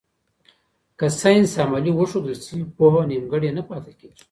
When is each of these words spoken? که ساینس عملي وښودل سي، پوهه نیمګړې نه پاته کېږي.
که 0.97 1.05
ساینس 1.21 1.51
عملي 1.63 1.91
وښودل 1.93 2.35
سي، 2.45 2.57
پوهه 2.75 3.01
نیمګړې 3.09 3.49
نه 3.57 3.63
پاته 3.69 3.91
کېږي. 3.99 4.19